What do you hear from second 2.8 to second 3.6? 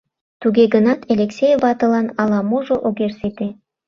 огеш сите.